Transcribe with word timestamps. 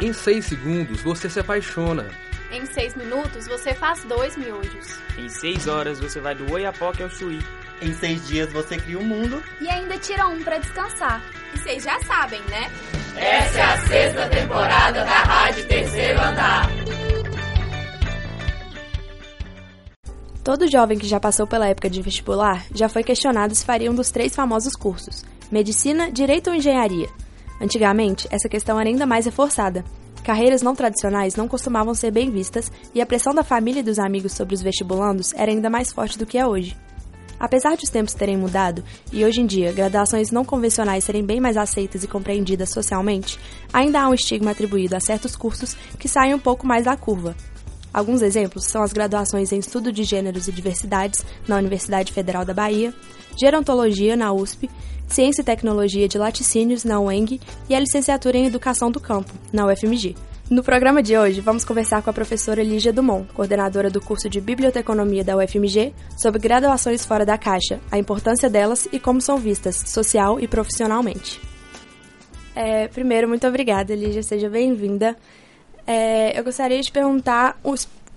Em 0.00 0.12
6 0.12 0.44
segundos 0.44 1.00
você 1.02 1.28
se 1.30 1.40
apaixona. 1.40 2.10
Em 2.50 2.64
6 2.66 2.96
minutos 2.96 3.48
você 3.48 3.74
faz 3.74 4.04
dois 4.04 4.36
miojos. 4.36 4.98
Em 5.18 5.28
6 5.28 5.66
horas 5.66 5.98
você 5.98 6.20
vai 6.20 6.34
do 6.34 6.52
Oiapoque 6.52 7.02
ao 7.02 7.08
Chuí. 7.08 7.40
Em 7.80 7.92
seis 7.92 8.26
dias 8.26 8.50
você 8.52 8.78
cria 8.78 8.98
um 8.98 9.04
mundo. 9.04 9.42
E 9.60 9.68
ainda 9.68 9.98
tira 9.98 10.26
um 10.26 10.42
para 10.42 10.58
descansar. 10.58 11.22
E 11.54 11.58
vocês 11.58 11.84
já 11.84 12.00
sabem, 12.00 12.40
né? 12.48 12.70
Essa 13.16 13.58
é 13.58 13.62
a 13.62 13.78
sexta 13.86 14.28
temporada 14.28 15.04
da 15.04 15.18
Rádio 15.22 15.66
Terceiro 15.66 16.18
Andar. 16.18 16.70
Todo 20.42 20.70
jovem 20.70 20.98
que 20.98 21.06
já 21.06 21.20
passou 21.20 21.46
pela 21.46 21.68
época 21.68 21.90
de 21.90 22.00
vestibular 22.00 22.64
já 22.74 22.88
foi 22.88 23.02
questionado 23.02 23.54
se 23.54 23.64
faria 23.64 23.90
um 23.90 23.94
dos 23.94 24.10
três 24.10 24.34
famosos 24.34 24.74
cursos: 24.74 25.22
medicina, 25.50 26.10
direito 26.10 26.48
ou 26.48 26.56
engenharia. 26.56 27.08
Antigamente, 27.60 28.26
essa 28.30 28.48
questão 28.48 28.78
era 28.78 28.88
ainda 28.88 29.06
mais 29.06 29.24
reforçada. 29.24 29.84
Carreiras 30.22 30.60
não 30.60 30.74
tradicionais 30.74 31.36
não 31.36 31.46
costumavam 31.46 31.94
ser 31.94 32.10
bem 32.10 32.30
vistas 32.30 32.70
e 32.94 33.00
a 33.00 33.06
pressão 33.06 33.32
da 33.32 33.44
família 33.44 33.80
e 33.80 33.82
dos 33.84 33.98
amigos 33.98 34.32
sobre 34.32 34.54
os 34.54 34.62
vestibulandos 34.62 35.32
era 35.34 35.50
ainda 35.50 35.70
mais 35.70 35.92
forte 35.92 36.18
do 36.18 36.26
que 36.26 36.36
é 36.36 36.46
hoje. 36.46 36.76
Apesar 37.38 37.76
de 37.76 37.84
os 37.84 37.90
tempos 37.90 38.14
terem 38.14 38.36
mudado 38.36 38.82
e 39.12 39.24
hoje 39.24 39.40
em 39.40 39.46
dia 39.46 39.72
graduações 39.72 40.30
não 40.30 40.44
convencionais 40.44 41.04
serem 41.04 41.24
bem 41.24 41.40
mais 41.40 41.56
aceitas 41.56 42.02
e 42.02 42.08
compreendidas 42.08 42.70
socialmente, 42.70 43.38
ainda 43.72 44.00
há 44.00 44.08
um 44.08 44.14
estigma 44.14 44.50
atribuído 44.50 44.96
a 44.96 45.00
certos 45.00 45.36
cursos 45.36 45.76
que 45.98 46.08
saem 46.08 46.34
um 46.34 46.38
pouco 46.38 46.66
mais 46.66 46.86
da 46.86 46.96
curva. 46.96 47.36
Alguns 47.92 48.20
exemplos 48.20 48.64
são 48.64 48.82
as 48.82 48.92
graduações 48.92 49.52
em 49.52 49.58
Estudo 49.58 49.92
de 49.92 50.02
Gêneros 50.02 50.48
e 50.48 50.52
Diversidades 50.52 51.24
na 51.46 51.56
Universidade 51.56 52.12
Federal 52.12 52.44
da 52.44 52.52
Bahia, 52.52 52.92
Gerontologia 53.38 54.16
na 54.16 54.32
USP, 54.32 54.68
Ciência 55.06 55.42
e 55.42 55.44
Tecnologia 55.44 56.08
de 56.08 56.18
Laticínios 56.18 56.84
na 56.84 57.00
UENG 57.00 57.40
e 57.68 57.74
a 57.74 57.80
Licenciatura 57.80 58.36
em 58.36 58.46
Educação 58.46 58.90
do 58.90 59.00
Campo 59.00 59.32
na 59.52 59.66
UFMG. 59.66 60.14
No 60.48 60.62
programa 60.62 61.02
de 61.02 61.16
hoje, 61.16 61.40
vamos 61.40 61.64
conversar 61.64 62.02
com 62.02 62.10
a 62.10 62.12
professora 62.12 62.62
Lígia 62.62 62.92
Dumont, 62.92 63.26
coordenadora 63.32 63.90
do 63.90 64.00
curso 64.00 64.28
de 64.28 64.40
Biblioteconomia 64.40 65.24
da 65.24 65.36
UFMG, 65.36 65.92
sobre 66.16 66.40
graduações 66.40 67.04
fora 67.04 67.26
da 67.26 67.36
caixa, 67.36 67.80
a 67.90 67.98
importância 67.98 68.48
delas 68.48 68.86
e 68.92 69.00
como 69.00 69.20
são 69.20 69.38
vistas 69.38 69.76
social 69.76 70.38
e 70.38 70.46
profissionalmente. 70.46 71.40
É, 72.54 72.86
primeiro, 72.88 73.28
muito 73.28 73.46
obrigada, 73.46 73.94
Lígia, 73.94 74.22
seja 74.22 74.48
bem-vinda. 74.48 75.16
É, 75.86 76.38
eu 76.38 76.44
gostaria 76.44 76.80
de 76.80 76.92
perguntar, 76.92 77.60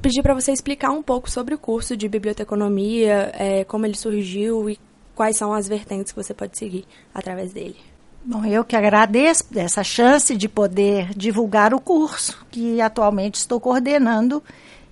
pedir 0.02 0.22
para 0.22 0.34
você 0.34 0.52
explicar 0.52 0.92
um 0.92 1.02
pouco 1.02 1.30
sobre 1.30 1.56
o 1.56 1.58
curso 1.58 1.98
de 1.98 2.08
biblioteconomia, 2.08 3.31
é, 3.34 3.64
como 3.64 3.86
ele 3.86 3.96
surgiu 3.96 4.70
e 4.70 4.78
quais 5.20 5.36
são 5.36 5.52
as 5.52 5.67
vertentes 5.67 6.14
que 6.14 6.23
você 6.23 6.34
pode 6.34 6.58
seguir 6.58 6.86
através 7.14 7.52
dele. 7.52 7.75
Bom, 8.23 8.45
eu 8.45 8.64
que 8.64 8.73
agradeço 8.73 9.44
essa 9.53 9.84
chance 9.84 10.34
de 10.34 10.48
poder 10.48 11.14
divulgar 11.14 11.73
o 11.73 11.81
curso 11.81 12.45
que 12.50 12.80
atualmente 12.80 13.36
estou 13.36 13.59
coordenando 13.59 14.42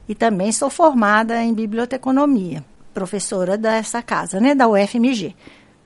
e 0.05 0.13
também 0.13 0.51
sou 0.51 0.69
formada 0.69 1.41
em 1.41 1.53
biblioteconomia, 1.53 2.61
professora 2.93 3.57
dessa 3.57 4.01
casa, 4.01 4.37
né, 4.41 4.53
da 4.53 4.67
UFMG. 4.67 5.33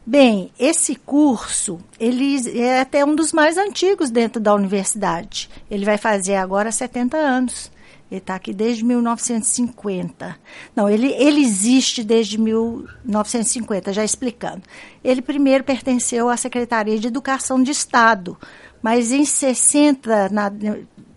Bem, 0.03 0.51
esse 0.57 0.95
curso, 0.95 1.79
ele 1.99 2.59
é 2.59 2.81
até 2.81 3.05
um 3.05 3.13
dos 3.13 3.31
mais 3.31 3.59
antigos 3.59 4.09
dentro 4.09 4.41
da 4.41 4.55
universidade. 4.55 5.51
Ele 5.69 5.85
vai 5.85 5.99
fazer 5.99 6.33
agora 6.33 6.71
70 6.71 7.15
anos. 7.15 7.71
Ele 8.11 8.19
está 8.19 8.35
aqui 8.35 8.53
desde 8.53 8.83
1950. 8.83 10.37
Não, 10.75 10.89
ele, 10.89 11.13
ele 11.13 11.39
existe 11.39 12.03
desde 12.03 12.37
1950, 12.37 13.93
já 13.93 14.03
explicando. 14.03 14.63
Ele 15.01 15.21
primeiro 15.21 15.63
pertenceu 15.63 16.27
à 16.27 16.35
Secretaria 16.35 16.99
de 16.99 17.07
Educação 17.07 17.63
de 17.63 17.71
Estado, 17.71 18.37
mas 18.81 19.13
em 19.13 19.23
60, 19.23 20.27
na, 20.27 20.51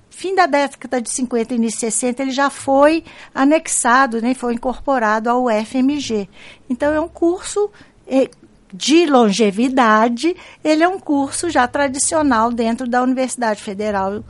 fim 0.09 0.37
da 0.37 0.47
década 0.47 1.03
de 1.03 1.11
50 1.11 1.55
início 1.55 1.81
de 1.81 1.87
60, 1.87 2.23
ele 2.23 2.31
já 2.31 2.49
foi 2.49 3.03
anexado, 3.35 4.23
né, 4.23 4.33
foi 4.33 4.55
incorporado 4.55 5.29
ao 5.29 5.47
UFMG. 5.47 6.29
Então, 6.71 6.95
é 6.95 7.01
um 7.01 7.09
curso 7.09 7.73
é, 8.07 8.31
de 8.73 9.07
longevidade, 9.07 10.37
ele 10.63 10.85
é 10.85 10.89
um 10.89 11.01
curso 11.01 11.51
já 11.51 11.67
tradicional 11.67 12.53
dentro 12.53 12.89
da 12.89 13.03
Universidade 13.03 13.61
Federal 13.61 14.23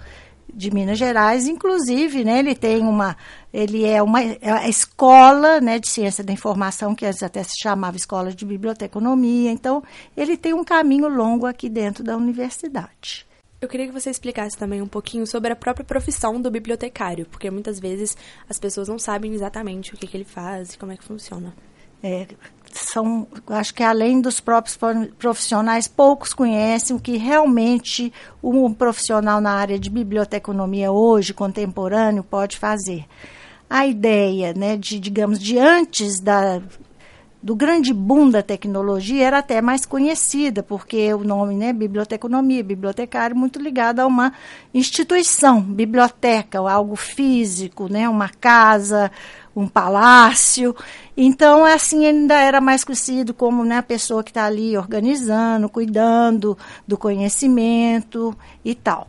de 0.55 0.73
Minas 0.73 0.99
Gerais, 0.99 1.47
inclusive, 1.49 2.25
né, 2.25 2.39
ele 2.39 2.55
tem 2.55 2.83
uma, 2.83 3.17
ele 3.53 3.85
é 3.85 4.03
uma 4.03 4.23
é 4.23 4.39
a 4.51 4.69
escola, 4.69 5.61
né, 5.61 5.79
de 5.79 5.89
ciência 5.89 6.23
da 6.23 6.33
informação 6.33 6.95
que 6.95 7.05
antes 7.05 7.23
até 7.23 7.43
se 7.43 7.61
chamava 7.61 7.97
escola 7.97 8.33
de 8.33 8.45
biblioteconomia. 8.45 9.51
Então, 9.51 9.83
ele 10.17 10.37
tem 10.37 10.55
um 10.55 10.65
caminho 10.65 11.09
longo 11.09 11.47
aqui 11.47 11.69
dentro 11.69 12.05
da 12.05 12.17
universidade. 12.17 13.27
Eu 13.61 13.69
queria 13.69 13.87
que 13.87 13.93
você 13.93 14.11
explicasse 14.11 14.59
também 14.59 14.83
um 14.83 14.87
pouquinho 14.87 15.27
sobre 15.27 15.51
a 15.51 15.57
própria 15.57 15.85
profissão 15.85 16.41
do 16.41 16.51
bibliotecário, 16.51 17.27
porque 17.27 17.51
muitas 17.51 17.81
vezes 17.81 18.17
as 18.49 18.59
pessoas 18.59 18.89
não 18.89 18.99
sabem 18.99 19.33
exatamente 19.33 19.95
o 19.95 19.97
que, 19.97 20.07
que 20.07 20.17
ele 20.17 20.25
faz 20.25 20.75
e 20.75 20.79
como 20.79 20.93
é 20.93 20.97
que 20.97 21.05
funciona. 21.05 21.55
É, 22.03 22.27
são, 22.75 23.27
acho 23.49 23.75
que 23.75 23.83
além 23.83 24.21
dos 24.21 24.41
próprios 24.41 24.79
profissionais, 25.19 25.87
poucos 25.87 26.35
conhecem 26.35 26.97
o 26.97 27.01
que 27.01 27.17
realmente 27.17 28.13
um 28.43 28.73
profissional 28.73 29.41
na 29.41 29.53
área 29.53 29.79
de 29.79 29.89
biblioteconomia 29.89 30.91
hoje, 30.91 31.33
contemporâneo, 31.33 32.25
pode 32.25 32.59
fazer. 32.59 33.05
A 33.69 33.87
ideia, 33.87 34.53
né, 34.55 34.77
de, 34.77 34.99
digamos, 35.01 35.39
de 35.39 35.59
antes 35.59 36.21
da, 36.21 36.61
do 37.45 37.55
grande 37.55 37.93
boom 37.93 38.31
da 38.31 38.43
tecnologia 38.43 39.27
era 39.27 39.39
até 39.39 39.61
mais 39.61 39.85
conhecida, 39.85 40.63
porque 40.63 41.13
o 41.13 41.23
nome, 41.23 41.55
né, 41.55 41.73
biblioteconomia, 41.73 42.65
bibliotecário, 42.65 43.37
muito 43.37 43.59
ligado 43.59 44.01
a 44.01 44.07
uma 44.07 44.33
instituição, 44.73 45.61
biblioteca, 45.61 46.59
algo 46.59 46.97
físico, 46.97 47.87
né, 47.87 48.09
uma 48.09 48.29
casa, 48.29 49.11
um 49.55 49.69
palácio. 49.69 50.75
Então, 51.17 51.65
assim, 51.65 52.07
ainda 52.07 52.35
era 52.41 52.61
mais 52.61 52.83
conhecido 52.83 53.33
como 53.33 53.65
né, 53.65 53.79
a 53.79 53.83
pessoa 53.83 54.25
que 54.25 54.31
está 54.31 54.47
ali 54.47 54.77
organizando, 54.77 55.69
cuidando 55.69 56.59
do 56.87 56.99
conhecimento 56.99 58.37
e 58.65 58.75
tal. 58.75 59.07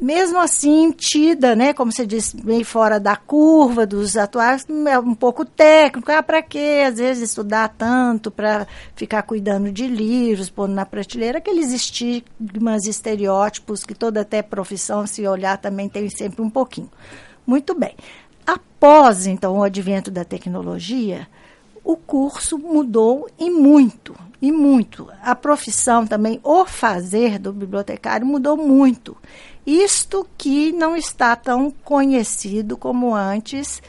Mesmo 0.00 0.38
assim, 0.40 0.90
tida, 0.90 1.54
né, 1.54 1.72
como 1.72 1.92
você 1.92 2.04
disse, 2.04 2.44
meio 2.44 2.64
fora 2.64 2.98
da 2.98 3.14
curva 3.14 3.86
dos 3.86 4.16
atuais, 4.16 4.66
é 4.88 4.98
um 4.98 5.14
pouco 5.14 5.44
técnico. 5.44 6.10
Ah, 6.10 6.22
para 6.22 6.42
quê? 6.42 6.84
Às 6.86 6.96
vezes 6.96 7.30
estudar 7.30 7.68
tanto 7.68 8.30
para 8.30 8.66
ficar 8.96 9.22
cuidando 9.22 9.70
de 9.70 9.86
livros, 9.86 10.50
pondo 10.50 10.74
na 10.74 10.84
prateleira, 10.84 11.38
aqueles 11.38 11.72
estigmas, 11.72 12.86
estereótipos 12.86 13.84
que 13.84 13.94
toda 13.94 14.22
até 14.22 14.42
profissão, 14.42 15.06
se 15.06 15.26
olhar, 15.26 15.56
também 15.58 15.88
tem 15.88 16.10
sempre 16.10 16.42
um 16.42 16.50
pouquinho. 16.50 16.90
Muito 17.46 17.74
bem. 17.78 17.94
Após, 18.44 19.26
então, 19.26 19.58
o 19.58 19.62
advento 19.62 20.10
da 20.10 20.24
tecnologia, 20.24 21.26
o 21.84 21.96
curso 21.96 22.58
mudou 22.58 23.28
e 23.38 23.50
muito, 23.50 24.16
e 24.40 24.50
muito. 24.50 25.08
A 25.22 25.34
profissão 25.34 26.06
também, 26.06 26.40
o 26.42 26.64
fazer 26.64 27.38
do 27.38 27.52
bibliotecário 27.52 28.26
mudou 28.26 28.56
muito. 28.56 29.16
Isto 29.66 30.26
que 30.36 30.72
não 30.72 30.96
está 30.96 31.36
tão 31.36 31.70
conhecido 31.70 32.76
como 32.76 33.14
antes 33.14 33.82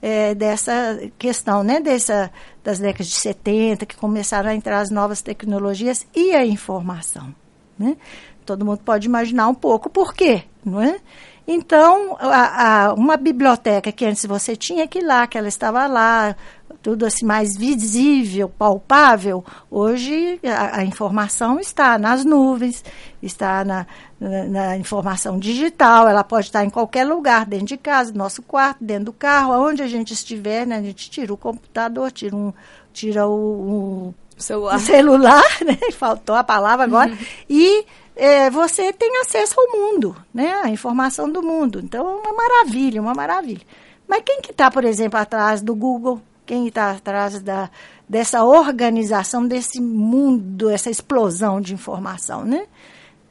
é, 0.00 0.34
dessa 0.34 0.98
questão, 1.18 1.62
né, 1.62 1.78
dessa, 1.78 2.30
das 2.64 2.78
décadas 2.78 3.08
de 3.08 3.14
70, 3.14 3.86
que 3.86 3.96
começaram 3.96 4.50
a 4.50 4.54
entrar 4.54 4.80
as 4.80 4.90
novas 4.90 5.22
tecnologias 5.22 6.06
e 6.14 6.32
a 6.32 6.44
informação. 6.44 7.34
Né? 7.78 7.96
Todo 8.44 8.64
mundo 8.64 8.80
pode 8.84 9.06
imaginar 9.06 9.48
um 9.48 9.54
pouco 9.54 9.88
por 9.88 10.12
quê, 10.14 10.44
não 10.64 10.82
é? 10.82 10.98
Então, 11.46 12.16
a, 12.20 12.86
a, 12.86 12.94
uma 12.94 13.16
biblioteca 13.16 13.90
que 13.90 14.04
antes 14.04 14.24
você 14.24 14.54
tinha 14.54 14.86
que 14.86 15.00
ir 15.00 15.04
lá, 15.04 15.26
que 15.26 15.36
ela 15.36 15.48
estava 15.48 15.86
lá, 15.86 16.36
tudo 16.82 17.06
assim 17.06 17.24
mais 17.24 17.56
visível, 17.56 18.48
palpável, 18.48 19.44
hoje 19.70 20.40
a, 20.44 20.80
a 20.80 20.84
informação 20.84 21.60
está 21.60 21.96
nas 21.96 22.24
nuvens, 22.24 22.84
está 23.22 23.64
na, 23.64 23.86
na, 24.18 24.44
na, 24.44 24.76
informação 24.76 25.38
digital, 25.38 26.08
ela 26.08 26.24
pode 26.24 26.46
estar 26.46 26.64
em 26.64 26.70
qualquer 26.70 27.04
lugar, 27.04 27.46
dentro 27.46 27.66
de 27.66 27.76
casa, 27.76 28.10
no 28.10 28.18
nosso 28.18 28.42
quarto, 28.42 28.82
dentro 28.82 29.06
do 29.06 29.12
carro, 29.12 29.52
aonde 29.52 29.82
a 29.82 29.86
gente 29.86 30.12
estiver, 30.12 30.66
né, 30.66 30.78
a 30.78 30.82
gente 30.82 31.08
tira 31.08 31.32
o 31.32 31.36
computador, 31.36 32.10
tira, 32.10 32.34
um, 32.34 32.52
tira 32.92 33.26
o, 33.28 34.08
o 34.08 34.14
celular, 34.36 34.76
o 34.76 34.80
celular 34.80 35.44
né, 35.64 35.78
faltou 35.96 36.34
a 36.34 36.42
palavra 36.42 36.84
agora, 36.84 37.12
uhum. 37.12 37.18
e 37.48 37.86
é, 38.16 38.50
você 38.50 38.92
tem 38.92 39.20
acesso 39.20 39.54
ao 39.58 39.78
mundo, 39.78 40.14
né? 40.34 40.60
A 40.62 40.68
informação 40.68 41.30
do 41.30 41.42
mundo. 41.42 41.80
Então, 41.82 42.06
é 42.06 42.28
uma 42.28 42.32
maravilha, 42.34 43.00
uma 43.00 43.14
maravilha. 43.14 43.62
Mas 44.06 44.22
quem 44.24 44.42
que 44.42 44.50
está, 44.50 44.70
por 44.70 44.84
exemplo, 44.84 45.18
atrás 45.18 45.62
do 45.62 45.74
Google? 45.74 46.20
Quem 46.44 46.66
está 46.66 46.90
atrás 46.90 47.40
da, 47.40 47.70
dessa 48.08 48.44
organização, 48.44 49.46
desse 49.46 49.80
mundo, 49.80 50.68
essa 50.68 50.90
explosão 50.90 51.60
de 51.60 51.74
informação, 51.74 52.44
né? 52.44 52.66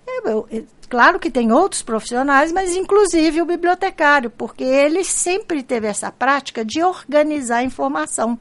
É, 0.08 0.58
é, 0.58 0.64
claro 0.90 1.20
que 1.20 1.30
tem 1.30 1.52
outros 1.52 1.82
profissionais, 1.82 2.52
mas 2.52 2.76
inclusive 2.76 3.42
o 3.42 3.46
bibliotecário, 3.46 4.30
porque 4.30 4.64
ele 4.64 5.04
sempre 5.04 5.64
teve 5.64 5.88
essa 5.88 6.12
prática 6.12 6.66
de 6.66 6.84
organizar 6.84 7.58
a 7.58 7.64
informação. 7.64 8.38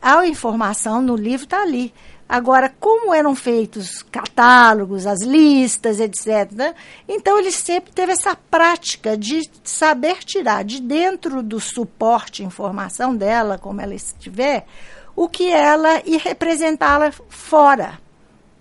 A 0.00 0.26
informação 0.26 1.00
no 1.00 1.14
livro 1.14 1.44
está 1.44 1.62
ali 1.62 1.94
Agora, 2.32 2.74
como 2.80 3.12
eram 3.12 3.34
feitos 3.34 4.02
catálogos, 4.02 5.06
as 5.06 5.20
listas, 5.20 6.00
etc., 6.00 6.50
né? 6.50 6.74
então 7.06 7.38
ele 7.38 7.52
sempre 7.52 7.92
teve 7.92 8.12
essa 8.12 8.34
prática 8.34 9.18
de 9.18 9.42
saber 9.62 10.24
tirar 10.24 10.64
de 10.64 10.80
dentro 10.80 11.42
do 11.42 11.60
suporte 11.60 12.42
informação 12.42 13.14
dela, 13.14 13.58
como 13.58 13.82
ela 13.82 13.94
estiver, 13.94 14.64
o 15.14 15.28
que 15.28 15.50
ela 15.50 16.00
e 16.06 16.16
representá-la 16.16 17.12
fora. 17.28 18.00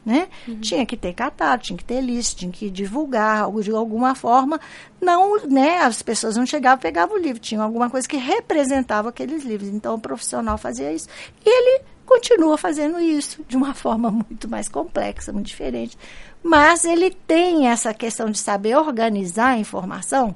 Né? 0.05 0.27
Uhum. 0.45 0.59
Tinha 0.59 0.85
que 0.85 0.97
ter 0.97 1.13
catálogo, 1.13 1.63
tinha 1.63 1.77
que 1.77 1.85
ter 1.85 2.01
lista, 2.01 2.39
tinha 2.39 2.51
que 2.51 2.69
divulgar 2.69 3.43
algo 3.43 3.63
de 3.63 3.71
alguma 3.71 4.15
forma. 4.15 4.59
Não, 4.99 5.39
né, 5.45 5.77
as 5.77 6.01
pessoas 6.01 6.35
não 6.35 6.45
chegavam 6.45 6.79
e 6.79 6.81
pegavam 6.81 7.15
o 7.15 7.21
livro, 7.21 7.39
tinha 7.39 7.61
alguma 7.61 7.89
coisa 7.89 8.05
que 8.05 8.17
representava 8.17 9.07
aqueles 9.07 9.45
livros. 9.45 9.69
Então 9.69 9.95
o 9.95 10.01
profissional 10.01 10.57
fazia 10.57 10.91
isso. 10.91 11.07
E 11.45 11.49
ele 11.49 11.83
continua 12.05 12.57
fazendo 12.57 12.99
isso 12.99 13.43
de 13.47 13.55
uma 13.55 13.73
forma 13.75 14.09
muito 14.11 14.49
mais 14.49 14.67
complexa, 14.67 15.31
muito 15.31 15.47
diferente. 15.47 15.97
Mas 16.43 16.85
ele 16.85 17.11
tem 17.11 17.67
essa 17.67 17.93
questão 17.93 18.29
de 18.29 18.37
saber 18.37 18.75
organizar 18.75 19.49
a 19.49 19.57
informação, 19.57 20.35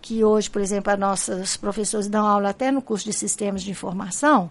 que 0.00 0.22
hoje, 0.22 0.50
por 0.50 0.60
exemplo, 0.60 0.92
a 0.92 0.96
nossos 0.96 1.56
professores 1.56 2.08
dão 2.08 2.26
aula 2.26 2.50
até 2.50 2.70
no 2.70 2.82
curso 2.82 3.04
de 3.04 3.12
sistemas 3.12 3.62
de 3.62 3.70
informação. 3.70 4.50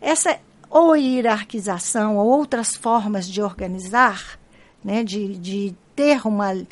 Essa 0.00 0.38
ou 0.68 0.96
hierarquização, 0.96 2.16
ou 2.16 2.26
outras 2.26 2.74
formas 2.74 3.26
de 3.26 3.40
organizar, 3.40 4.38
né, 4.82 5.02
de, 5.02 5.36
de 5.36 5.74
ter 5.94 6.26
uma 6.26 6.52
uh, 6.52 6.66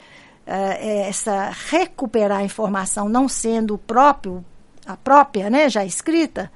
essa 0.47 1.51
recuperar 1.71 2.41
a 2.41 2.45
informação 2.45 3.09
não 3.09 3.29
sendo 3.29 3.75
o 3.75 3.79
próprio 3.79 4.45
a 4.87 4.97
própria, 4.97 5.49
né, 5.49 5.69
já 5.69 5.85
escrita, 5.85 6.53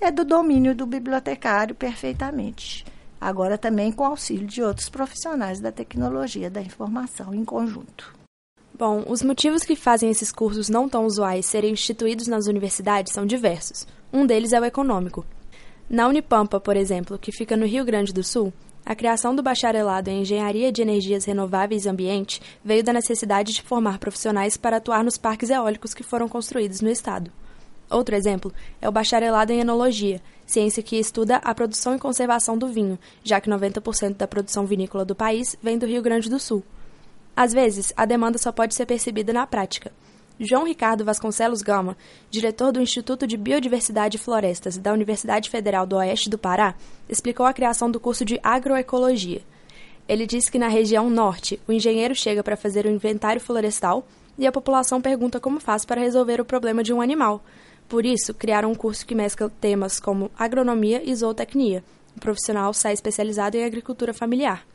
é 0.00 0.10
do 0.10 0.24
domínio 0.24 0.74
do 0.74 0.86
bibliotecário 0.86 1.74
perfeitamente. 1.74 2.84
Agora 3.20 3.58
também 3.58 3.90
com 3.90 4.04
auxílio 4.04 4.46
de 4.46 4.62
outros 4.62 4.88
profissionais 4.88 5.60
da 5.60 5.72
tecnologia 5.72 6.48
da 6.48 6.60
informação 6.60 7.34
em 7.34 7.44
conjunto. 7.44 8.14
Bom, 8.72 9.04
os 9.08 9.22
motivos 9.22 9.64
que 9.64 9.74
fazem 9.74 10.08
esses 10.08 10.30
cursos 10.30 10.68
não 10.68 10.88
tão 10.88 11.04
usuais 11.04 11.46
serem 11.46 11.72
instituídos 11.72 12.28
nas 12.28 12.46
universidades 12.46 13.12
são 13.12 13.26
diversos. 13.26 13.86
Um 14.12 14.24
deles 14.24 14.52
é 14.52 14.60
o 14.60 14.64
econômico, 14.64 15.26
na 15.90 16.06
Unipampa, 16.06 16.60
por 16.60 16.76
exemplo, 16.76 17.18
que 17.18 17.32
fica 17.32 17.56
no 17.56 17.64
Rio 17.64 17.82
Grande 17.82 18.12
do 18.12 18.22
Sul, 18.22 18.52
a 18.84 18.94
criação 18.94 19.34
do 19.34 19.42
bacharelado 19.42 20.10
em 20.10 20.20
Engenharia 20.20 20.70
de 20.70 20.82
Energias 20.82 21.24
Renováveis 21.24 21.86
e 21.86 21.88
Ambiente 21.88 22.42
veio 22.62 22.84
da 22.84 22.92
necessidade 22.92 23.54
de 23.54 23.62
formar 23.62 23.98
profissionais 23.98 24.58
para 24.58 24.76
atuar 24.76 25.02
nos 25.02 25.16
parques 25.16 25.48
eólicos 25.48 25.94
que 25.94 26.02
foram 26.02 26.28
construídos 26.28 26.82
no 26.82 26.90
estado. 26.90 27.32
Outro 27.90 28.14
exemplo 28.14 28.52
é 28.80 28.88
o 28.88 28.92
bacharelado 28.92 29.52
em 29.52 29.60
Enologia, 29.60 30.20
ciência 30.46 30.82
que 30.82 30.96
estuda 30.96 31.36
a 31.36 31.54
produção 31.54 31.94
e 31.94 31.98
conservação 31.98 32.58
do 32.58 32.68
vinho, 32.68 32.98
já 33.24 33.40
que 33.40 33.50
90% 33.50 34.16
da 34.16 34.26
produção 34.26 34.66
vinícola 34.66 35.04
do 35.04 35.14
país 35.14 35.56
vem 35.62 35.78
do 35.78 35.86
Rio 35.86 36.02
Grande 36.02 36.28
do 36.28 36.38
Sul. 36.38 36.62
Às 37.36 37.52
vezes, 37.52 37.92
a 37.96 38.04
demanda 38.04 38.36
só 38.36 38.50
pode 38.50 38.74
ser 38.74 38.84
percebida 38.84 39.32
na 39.32 39.46
prática. 39.46 39.92
João 40.40 40.64
Ricardo 40.64 41.04
Vasconcelos 41.04 41.62
Gama, 41.62 41.96
diretor 42.30 42.70
do 42.70 42.80
Instituto 42.80 43.26
de 43.26 43.36
Biodiversidade 43.36 44.16
e 44.16 44.20
Florestas 44.20 44.76
da 44.76 44.92
Universidade 44.92 45.50
Federal 45.50 45.84
do 45.84 45.96
Oeste 45.96 46.30
do 46.30 46.38
Pará, 46.38 46.74
explicou 47.08 47.44
a 47.44 47.52
criação 47.52 47.90
do 47.90 47.98
curso 47.98 48.24
de 48.24 48.38
Agroecologia. 48.42 49.42
Ele 50.08 50.26
disse 50.26 50.50
que 50.50 50.58
na 50.58 50.68
região 50.68 51.10
norte, 51.10 51.60
o 51.66 51.72
engenheiro 51.72 52.14
chega 52.14 52.42
para 52.42 52.56
fazer 52.56 52.86
o 52.86 52.90
inventário 52.90 53.40
florestal 53.40 54.06
e 54.38 54.46
a 54.46 54.52
população 54.52 55.00
pergunta 55.00 55.40
como 55.40 55.58
faz 55.58 55.84
para 55.84 56.00
resolver 56.00 56.40
o 56.40 56.44
problema 56.44 56.84
de 56.84 56.92
um 56.92 57.00
animal. 57.00 57.42
Por 57.88 58.04
isso, 58.04 58.34
criaram 58.34 58.70
um 58.70 58.74
curso 58.74 59.06
que 59.06 59.14
mescla 59.14 59.50
temas 59.60 59.98
como 59.98 60.30
agronomia 60.38 61.02
e 61.02 61.14
zootecnia. 61.14 61.82
O 62.16 62.20
profissional 62.20 62.74
sai 62.74 62.92
especializado 62.92 63.56
em 63.56 63.64
agricultura 63.64 64.12
familiar. 64.12 64.66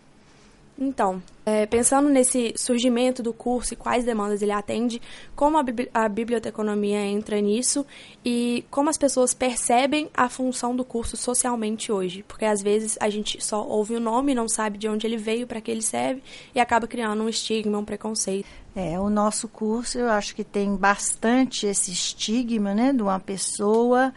Então, 0.78 1.22
é, 1.46 1.68
pensando 1.68 2.10
nesse 2.10 2.54
surgimento 2.58 3.22
do 3.22 3.32
curso 3.32 3.74
e 3.74 3.78
quais 3.78 4.04
demandas 4.04 4.42
ele 4.42 4.52
atende, 4.52 5.00
como 5.36 5.58
a, 5.58 5.64
a 5.94 6.10
biblioteconomia 6.10 7.00
entra 7.06 7.40
nisso 7.40 7.86
e 8.26 8.66
como 8.72 8.90
as 8.90 8.98
pessoas 8.98 9.36
percebem 9.36 10.10
a 10.16 10.28
função 10.30 10.76
do 10.76 10.84
curso 10.84 11.16
socialmente 11.16 11.92
hoje. 11.92 12.24
Porque 12.28 12.46
às 12.46 12.62
vezes 12.62 12.98
a 13.00 13.10
gente 13.10 13.44
só 13.44 13.64
ouve 13.64 13.96
o 13.96 14.00
nome, 14.00 14.34
não 14.34 14.50
sabe 14.50 14.80
de 14.80 14.88
onde 14.88 15.06
ele 15.06 15.18
veio, 15.18 15.46
para 15.46 15.62
que 15.62 15.70
ele 15.70 15.84
serve 15.84 16.24
e 16.56 16.60
acaba 16.60 16.88
criando 16.88 17.22
um 17.22 17.30
estigma, 17.30 17.78
um 17.78 17.86
preconceito. 17.86 18.48
É, 18.76 19.00
o 19.00 19.10
nosso 19.10 19.48
curso 19.48 20.00
eu 20.00 20.10
acho 20.10 20.36
que 20.36 20.44
tem 20.44 20.76
bastante 20.76 21.68
esse 21.68 21.92
estigma, 21.92 22.74
né, 22.74 22.92
de 22.92 23.04
uma 23.04 23.20
pessoa 23.20 24.12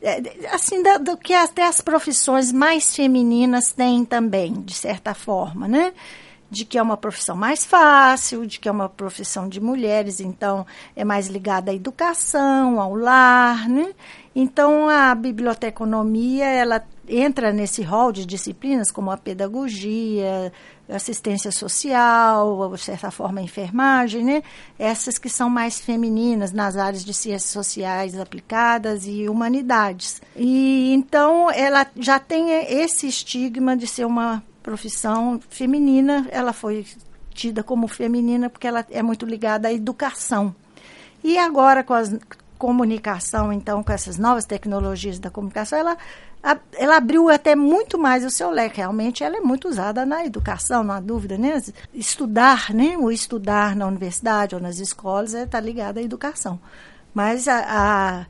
é, 0.00 0.22
assim, 0.52 0.82
do, 0.82 0.98
do, 1.00 1.16
que 1.16 1.34
até 1.34 1.66
as 1.66 1.80
profissões 1.80 2.52
mais 2.52 2.94
femininas 2.94 3.72
têm 3.72 4.04
também, 4.04 4.52
de 4.52 4.72
certa 4.74 5.12
forma, 5.12 5.66
né? 5.66 5.92
De 6.50 6.64
que 6.64 6.78
é 6.78 6.82
uma 6.82 6.96
profissão 6.96 7.36
mais 7.36 7.66
fácil, 7.66 8.46
de 8.46 8.60
que 8.60 8.68
é 8.68 8.72
uma 8.72 8.88
profissão 8.88 9.48
de 9.48 9.60
mulheres, 9.60 10.20
então 10.20 10.64
é 10.94 11.04
mais 11.04 11.26
ligada 11.26 11.72
à 11.72 11.74
educação, 11.74 12.80
ao 12.80 12.94
lar, 12.94 13.68
né? 13.68 13.92
Então 14.34 14.88
a 14.88 15.14
biblioteconomia, 15.14 16.46
ela 16.46 16.82
entra 17.08 17.52
nesse 17.52 17.82
rol 17.82 18.12
de 18.12 18.26
disciplinas 18.26 18.90
como 18.90 19.10
a 19.10 19.16
pedagogia, 19.16 20.52
assistência 20.88 21.50
social, 21.52 22.72
de 22.74 22.80
certa 22.80 23.10
forma 23.10 23.42
enfermagem, 23.42 24.24
né? 24.24 24.42
Essas 24.78 25.18
que 25.18 25.28
são 25.28 25.50
mais 25.50 25.78
femininas 25.78 26.52
nas 26.52 26.76
áreas 26.76 27.04
de 27.04 27.12
ciências 27.12 27.50
sociais 27.50 28.18
aplicadas 28.18 29.06
e 29.06 29.28
humanidades. 29.28 30.20
E 30.36 30.92
então 30.94 31.50
ela 31.50 31.86
já 31.96 32.18
tem 32.18 32.50
esse 32.50 33.06
estigma 33.06 33.76
de 33.76 33.86
ser 33.86 34.06
uma 34.06 34.42
profissão 34.62 35.40
feminina, 35.48 36.26
ela 36.30 36.52
foi 36.52 36.86
tida 37.32 37.62
como 37.62 37.86
feminina 37.86 38.50
porque 38.50 38.66
ela 38.66 38.84
é 38.90 39.02
muito 39.02 39.24
ligada 39.24 39.68
à 39.68 39.72
educação. 39.72 40.54
E 41.22 41.38
agora 41.38 41.82
com 41.82 41.94
a 41.94 42.02
comunicação, 42.58 43.52
então, 43.52 43.82
com 43.82 43.92
essas 43.92 44.18
novas 44.18 44.44
tecnologias 44.44 45.18
da 45.18 45.30
comunicação, 45.30 45.78
ela 45.78 45.96
ela 46.72 46.96
abriu 46.96 47.28
até 47.28 47.56
muito 47.56 47.98
mais 47.98 48.24
o 48.24 48.30
seu 48.30 48.50
leque. 48.50 48.78
Realmente 48.78 49.24
ela 49.24 49.36
é 49.36 49.40
muito 49.40 49.68
usada 49.68 50.06
na 50.06 50.24
educação, 50.24 50.84
não 50.84 50.94
há 50.94 51.00
dúvida, 51.00 51.36
né? 51.36 51.60
Estudar, 51.92 52.72
né? 52.72 52.96
O 52.96 53.10
estudar 53.10 53.74
na 53.74 53.86
universidade 53.86 54.54
ou 54.54 54.60
nas 54.60 54.78
escolas 54.78 55.34
está 55.34 55.58
é, 55.58 55.60
ligado 55.60 55.98
à 55.98 56.02
educação. 56.02 56.60
Mas 57.12 57.48
a, 57.48 57.64
a, 57.68 58.26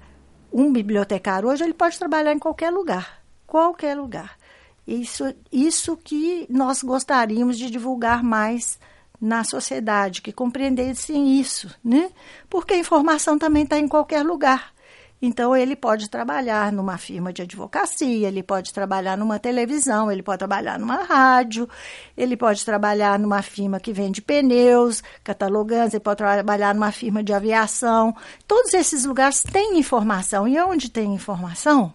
um 0.52 0.72
bibliotecário 0.72 1.48
hoje 1.48 1.64
ele 1.64 1.74
pode 1.74 1.98
trabalhar 1.98 2.32
em 2.32 2.38
qualquer 2.38 2.70
lugar, 2.70 3.22
qualquer 3.46 3.94
lugar. 3.96 4.38
Isso, 4.86 5.34
isso 5.52 5.96
que 5.96 6.46
nós 6.48 6.82
gostaríamos 6.82 7.58
de 7.58 7.70
divulgar 7.70 8.22
mais 8.22 8.78
na 9.20 9.44
sociedade, 9.44 10.22
que 10.22 10.32
compreendessem 10.32 11.38
isso, 11.38 11.68
né? 11.84 12.10
Porque 12.48 12.72
a 12.74 12.78
informação 12.78 13.38
também 13.38 13.64
está 13.64 13.78
em 13.78 13.88
qualquer 13.88 14.24
lugar. 14.24 14.72
Então, 15.20 15.56
ele 15.56 15.74
pode 15.74 16.08
trabalhar 16.08 16.72
numa 16.72 16.96
firma 16.96 17.32
de 17.32 17.42
advocacia, 17.42 18.28
ele 18.28 18.42
pode 18.42 18.72
trabalhar 18.72 19.16
numa 19.16 19.38
televisão, 19.38 20.12
ele 20.12 20.22
pode 20.22 20.38
trabalhar 20.38 20.78
numa 20.78 21.02
rádio, 21.02 21.68
ele 22.16 22.36
pode 22.36 22.64
trabalhar 22.64 23.18
numa 23.18 23.42
firma 23.42 23.80
que 23.80 23.92
vende 23.92 24.22
pneus, 24.22 25.02
catalogando, 25.24 25.96
ele 25.96 26.00
pode 26.00 26.18
trabalhar 26.18 26.72
numa 26.72 26.92
firma 26.92 27.22
de 27.22 27.32
aviação. 27.32 28.14
Todos 28.46 28.72
esses 28.74 29.04
lugares 29.04 29.42
têm 29.42 29.78
informação. 29.78 30.46
E 30.46 30.58
onde 30.60 30.88
tem 30.88 31.12
informação, 31.12 31.92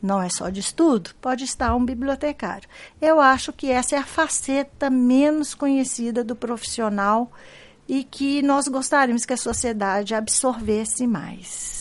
não 0.00 0.22
é 0.22 0.28
só 0.30 0.48
de 0.48 0.60
estudo, 0.60 1.10
pode 1.20 1.44
estar 1.44 1.74
um 1.74 1.84
bibliotecário. 1.84 2.68
Eu 3.00 3.20
acho 3.20 3.52
que 3.52 3.70
essa 3.70 3.96
é 3.96 3.98
a 3.98 4.04
faceta 4.04 4.88
menos 4.88 5.54
conhecida 5.54 6.22
do 6.22 6.36
profissional 6.36 7.30
e 7.88 8.04
que 8.04 8.40
nós 8.42 8.68
gostaríamos 8.68 9.26
que 9.26 9.32
a 9.32 9.36
sociedade 9.36 10.14
absorvesse 10.14 11.06
mais. 11.06 11.79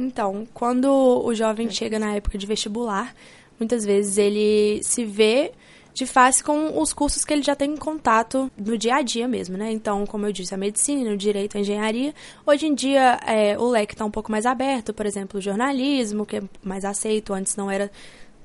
Então, 0.00 0.48
quando 0.54 0.86
o 0.88 1.34
jovem 1.34 1.70
chega 1.70 1.98
na 1.98 2.14
época 2.14 2.38
de 2.38 2.46
vestibular, 2.46 3.14
muitas 3.58 3.84
vezes 3.84 4.16
ele 4.16 4.80
se 4.82 5.04
vê 5.04 5.52
de 5.92 6.06
face 6.06 6.42
com 6.42 6.80
os 6.80 6.92
cursos 6.92 7.24
que 7.24 7.32
ele 7.32 7.42
já 7.42 7.54
tem 7.54 7.72
em 7.72 7.76
contato 7.76 8.50
no 8.56 8.78
dia 8.78 8.96
a 8.96 9.02
dia 9.02 9.28
mesmo, 9.28 9.56
né? 9.58 9.70
Então, 9.70 10.06
como 10.06 10.24
eu 10.24 10.32
disse, 10.32 10.54
a 10.54 10.58
medicina, 10.58 11.10
o 11.10 11.16
direito, 11.16 11.56
a 11.56 11.60
engenharia. 11.60 12.14
Hoje 12.46 12.66
em 12.66 12.74
dia, 12.74 13.20
é, 13.26 13.58
o 13.58 13.68
leque 13.68 13.94
está 13.94 14.04
um 14.04 14.10
pouco 14.10 14.30
mais 14.30 14.46
aberto, 14.46 14.94
por 14.94 15.04
exemplo, 15.04 15.38
o 15.38 15.42
jornalismo, 15.42 16.24
que 16.24 16.36
é 16.36 16.42
mais 16.62 16.84
aceito, 16.84 17.34
antes 17.34 17.56
não 17.56 17.70
era 17.70 17.90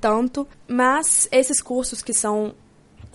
tanto. 0.02 0.48
Mas 0.68 1.30
esses 1.32 1.62
cursos 1.62 2.02
que 2.02 2.14
são 2.14 2.54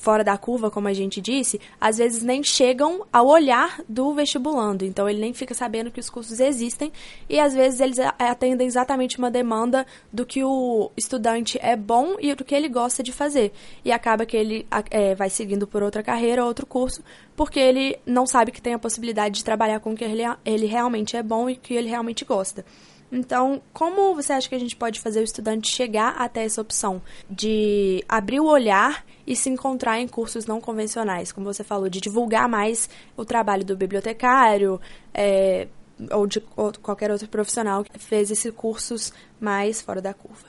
fora 0.00 0.24
da 0.24 0.36
curva, 0.38 0.70
como 0.70 0.88
a 0.88 0.92
gente 0.94 1.20
disse, 1.20 1.60
às 1.80 1.98
vezes 1.98 2.22
nem 2.22 2.42
chegam 2.42 3.06
ao 3.12 3.28
olhar 3.28 3.80
do 3.88 4.12
vestibulando. 4.14 4.84
Então, 4.84 5.08
ele 5.08 5.20
nem 5.20 5.34
fica 5.34 5.54
sabendo 5.54 5.90
que 5.90 6.00
os 6.00 6.08
cursos 6.08 6.40
existem 6.40 6.90
e, 7.28 7.38
às 7.38 7.54
vezes, 7.54 7.80
eles 7.80 7.98
atendem 8.18 8.66
exatamente 8.66 9.18
uma 9.18 9.30
demanda 9.30 9.86
do 10.10 10.24
que 10.24 10.42
o 10.42 10.90
estudante 10.96 11.58
é 11.62 11.76
bom 11.76 12.16
e 12.18 12.34
do 12.34 12.44
que 12.44 12.54
ele 12.54 12.68
gosta 12.68 13.02
de 13.02 13.12
fazer. 13.12 13.52
E 13.84 13.92
acaba 13.92 14.24
que 14.24 14.36
ele 14.36 14.66
é, 14.90 15.14
vai 15.14 15.28
seguindo 15.28 15.66
por 15.66 15.82
outra 15.82 16.02
carreira, 16.02 16.44
outro 16.44 16.64
curso, 16.64 17.02
porque 17.36 17.60
ele 17.60 17.98
não 18.06 18.26
sabe 18.26 18.50
que 18.50 18.62
tem 18.62 18.72
a 18.72 18.78
possibilidade 18.78 19.36
de 19.36 19.44
trabalhar 19.44 19.80
com 19.80 19.92
o 19.92 19.94
que 19.94 20.04
ele, 20.04 20.22
ele 20.44 20.66
realmente 20.66 21.14
é 21.16 21.22
bom 21.22 21.48
e 21.50 21.56
que 21.56 21.74
ele 21.74 21.88
realmente 21.88 22.24
gosta. 22.24 22.64
Então, 23.12 23.60
como 23.72 24.14
você 24.14 24.32
acha 24.32 24.48
que 24.48 24.54
a 24.54 24.58
gente 24.58 24.76
pode 24.76 25.00
fazer 25.00 25.20
o 25.20 25.24
estudante 25.24 25.68
chegar 25.68 26.14
até 26.16 26.44
essa 26.44 26.60
opção 26.60 27.02
de 27.28 28.04
abrir 28.08 28.40
o 28.40 28.46
olhar 28.46 29.04
e 29.26 29.34
se 29.34 29.48
encontrar 29.48 29.98
em 29.98 30.06
cursos 30.06 30.46
não 30.46 30.60
convencionais, 30.60 31.32
como 31.32 31.52
você 31.52 31.64
falou, 31.64 31.88
de 31.88 32.00
divulgar 32.00 32.48
mais 32.48 32.88
o 33.16 33.24
trabalho 33.24 33.64
do 33.64 33.76
bibliotecário 33.76 34.80
é, 35.12 35.66
ou 36.12 36.26
de 36.26 36.42
ou 36.56 36.72
qualquer 36.80 37.10
outro 37.10 37.28
profissional 37.28 37.82
que 37.82 37.98
fez 37.98 38.30
esses 38.30 38.52
cursos 38.54 39.12
mais 39.40 39.80
fora 39.80 40.00
da 40.00 40.14
curva? 40.14 40.46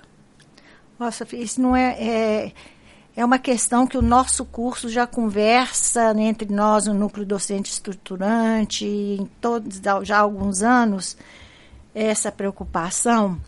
Nossa, 0.99 1.27
isso 1.35 1.59
não 1.59 1.75
é, 1.75 1.97
é 1.99 2.51
é 3.15 3.25
uma 3.25 3.37
questão 3.37 3.85
que 3.85 3.97
o 3.97 4.01
nosso 4.01 4.45
curso 4.45 4.87
já 4.87 5.05
conversa 5.05 6.13
né, 6.13 6.23
entre 6.23 6.51
nós, 6.53 6.87
o 6.87 6.93
núcleo 6.93 7.25
docente 7.25 7.69
estruturante, 7.69 8.85
em 8.85 9.29
todos 9.41 9.81
já 10.03 10.17
há 10.17 10.21
alguns 10.21 10.61
anos, 10.61 11.17
essa 11.93 12.31
preocupação, 12.31 13.39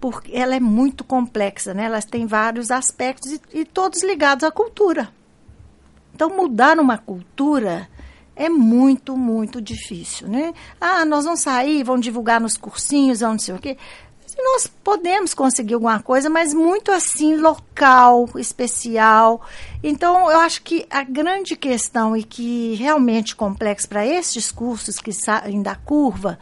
porque 0.00 0.36
ela 0.36 0.54
é 0.54 0.60
muito 0.60 1.04
complexa, 1.04 1.74
né? 1.74 1.84
Ela 1.84 2.00
tem 2.00 2.26
vários 2.26 2.70
aspectos 2.70 3.32
e, 3.32 3.40
e 3.52 3.64
todos 3.64 4.02
ligados 4.02 4.44
à 4.44 4.50
cultura. 4.50 5.08
Então, 6.14 6.30
mudar 6.30 6.78
uma 6.78 6.98
cultura 6.98 7.88
é 8.34 8.48
muito, 8.48 9.16
muito 9.16 9.60
difícil, 9.60 10.28
né? 10.28 10.52
Ah, 10.80 11.04
nós 11.04 11.24
vamos 11.24 11.40
sair, 11.40 11.82
vamos 11.82 12.02
divulgar 12.02 12.40
nos 12.40 12.56
cursinhos, 12.56 13.20
vamos 13.20 13.34
não 13.34 13.46
sei 13.46 13.54
o 13.54 13.58
quê 13.58 13.76
nós 14.42 14.66
podemos 14.66 15.34
conseguir 15.34 15.74
alguma 15.74 16.00
coisa, 16.00 16.30
mas 16.30 16.54
muito 16.54 16.92
assim, 16.92 17.36
local, 17.36 18.28
especial. 18.36 19.42
Então, 19.82 20.30
eu 20.30 20.40
acho 20.40 20.62
que 20.62 20.86
a 20.88 21.02
grande 21.02 21.56
questão 21.56 22.16
e 22.16 22.22
que 22.22 22.74
realmente 22.74 23.34
complexo 23.34 23.88
para 23.88 24.06
esses 24.06 24.50
cursos 24.50 24.98
que 24.98 25.12
saem 25.12 25.62
da 25.62 25.74
curva 25.74 26.38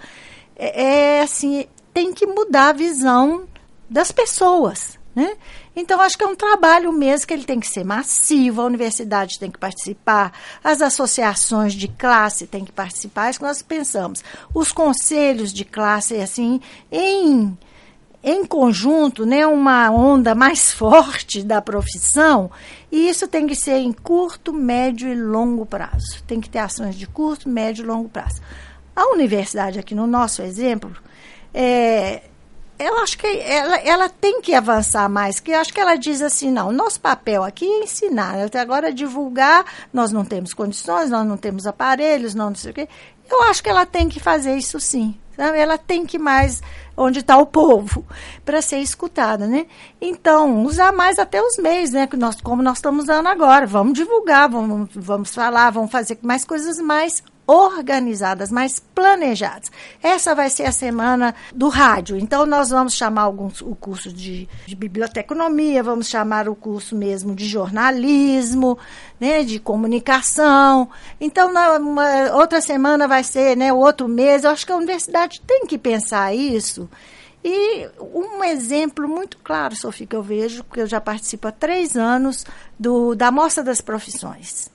é, 0.57 1.19
é 1.19 1.23
assim, 1.23 1.67
tem 1.93 2.13
que 2.13 2.27
mudar 2.27 2.71
a 2.71 2.73
visão 2.73 3.47
das 3.89 4.11
pessoas. 4.11 4.99
Né? 5.15 5.35
Então, 5.75 5.99
acho 6.01 6.19
que 6.19 6.25
é 6.25 6.27
um 6.27 6.37
trabalho 6.37 6.93
mesmo 6.93 7.27
que 7.27 7.33
ele 7.33 7.45
tem 7.45 7.59
que 7.59 7.67
ser 7.67 7.85
massivo, 7.85 8.61
a 8.61 8.67
universidade 8.67 9.39
tem 9.39 9.51
que 9.51 9.59
participar, 9.59 10.31
as 10.63 10.83
associações 10.83 11.73
de 11.73 11.89
classe 11.89 12.47
têm 12.47 12.67
que 12.67 12.73
participar, 12.73 13.27
é 13.27 13.31
isso 13.31 13.39
que 13.39 13.47
nós 13.47 13.63
pensamos. 13.63 14.23
Os 14.53 14.73
conselhos 14.73 15.55
de 15.55 15.65
classe, 15.65 16.17
assim, 16.17 16.61
em 16.93 17.57
em 18.29 18.45
conjunto, 18.45 19.25
né, 19.25 19.47
uma 19.47 19.89
onda 19.89 20.35
mais 20.35 20.73
forte 20.75 21.45
da 21.45 21.63
profissão, 21.63 22.51
e 22.91 23.09
isso 23.09 23.29
tem 23.29 23.47
que 23.47 23.55
ser 23.55 23.77
em 23.77 23.93
curto, 23.93 24.53
médio 24.53 25.09
e 25.09 25.15
longo 25.15 25.65
prazo. 25.65 26.23
Tem 26.27 26.41
que 26.41 26.51
ter 26.51 26.59
ações 26.59 26.97
de 26.97 27.07
curto, 27.07 27.49
médio 27.49 27.85
e 27.85 27.87
longo 27.87 28.09
prazo. 28.09 28.41
A 28.97 29.13
universidade, 29.13 29.79
aqui 29.79 29.95
no 29.95 30.07
nosso 30.07 30.41
exemplo, 30.41 30.91
é, 31.53 32.23
eu 32.79 32.99
acho 32.99 33.19
que 33.19 33.27
ela, 33.27 33.77
ela 33.77 34.09
tem 34.09 34.41
que 34.41 34.55
avançar 34.55 35.09
mais, 35.09 35.39
que 35.39 35.53
acho 35.53 35.73
que 35.73 35.81
ela 35.81 35.97
diz 35.97 36.23
assim, 36.23 36.51
não, 36.51 36.73
nosso 36.73 36.99
papel 37.01 37.45
aqui 37.45 37.67
é 37.67 37.85
ensinar, 37.85 38.39
até 38.43 38.59
agora 38.59 38.93
divulgar, 38.93 39.65
nós 39.93 40.13
não 40.13 40.25
temos 40.25 40.55
condições, 40.55 41.11
nós 41.11 41.27
não 41.27 41.37
temos 41.37 41.67
aparelhos, 41.67 42.35
não, 42.35 42.49
não 42.49 42.57
sei 42.57 42.71
o 42.71 42.75
quê. 42.75 42.89
Eu 43.31 43.43
acho 43.45 43.63
que 43.63 43.69
ela 43.69 43.85
tem 43.85 44.09
que 44.09 44.19
fazer 44.19 44.57
isso 44.57 44.81
sim. 44.81 45.15
Sabe? 45.37 45.59
Ela 45.59 45.77
tem 45.77 46.07
que 46.07 46.19
mais 46.19 46.63
onde 46.97 47.19
está 47.19 47.37
o 47.37 47.45
povo 47.45 48.03
para 48.45 48.63
ser 48.63 48.79
escutada, 48.79 49.47
né? 49.47 49.67
Então, 50.01 50.65
usar 50.65 50.93
mais 50.93 51.19
até 51.19 51.43
os 51.43 51.59
meios, 51.59 51.91
né? 51.91 52.07
Que 52.07 52.17
nós, 52.17 52.41
como 52.41 52.63
nós 52.63 52.79
estamos 52.79 53.05
usando 53.05 53.27
agora. 53.27 53.67
Vamos 53.67 53.93
divulgar, 53.93 54.49
vamos, 54.49 54.89
vamos 54.95 55.35
falar, 55.35 55.71
vamos 55.71 55.91
fazer 55.91 56.19
mais 56.23 56.45
coisas 56.45 56.79
mais 56.79 57.23
organizadas, 57.47 58.51
mais 58.51 58.81
planejadas. 58.81 59.71
Essa 60.03 60.35
vai 60.35 60.51
ser 60.51 60.65
a 60.65 60.73
semana 60.73 61.35
do 61.55 61.69
rádio. 61.69 62.17
Então, 62.17 62.45
nós 62.45 62.71
vamos 62.71 62.95
chamar 62.95 63.23
alguns, 63.23 63.61
o 63.61 63.75
curso 63.75 64.13
de, 64.13 64.49
de 64.67 64.75
biblioteconomia, 64.75 65.83
vamos 65.83 66.09
chamar 66.09 66.49
o 66.49 66.57
curso 66.57 66.97
mesmo 66.97 67.35
de 67.35 67.47
jornalismo, 67.47 68.77
né, 69.21 69.45
de 69.45 69.61
comunicação. 69.61 70.89
Então, 71.21 71.53
na 71.53 71.75
uma, 71.75 72.33
outra 72.35 72.61
semana 72.61 73.07
vai 73.07 73.23
ser 73.23 73.57
né, 73.57 73.73
outro 73.73 74.09
mês. 74.09 74.43
Eu 74.43 74.51
acho 74.51 74.67
que 74.67 74.73
a 74.73 74.77
universidade 74.77 75.41
tem 75.47 75.67
que 75.67 75.79
pensar 75.79 76.35
isso. 76.35 76.89
E 77.45 77.89
um 78.13 78.43
exemplo 78.43 79.09
muito 79.09 79.39
claro, 79.39 79.77
Sofia, 79.77 80.05
que 80.05 80.17
eu 80.17 80.23
vejo, 80.23 80.65
porque 80.65 80.81
eu 80.81 80.87
já 80.87 81.01
participo 81.01 81.47
há 81.47 81.53
três 81.53 81.97
anos 81.97 82.45
do, 82.77 83.15
da 83.15 83.31
Mostra 83.31 83.63
das 83.63 83.81
Profissões. 83.81 84.69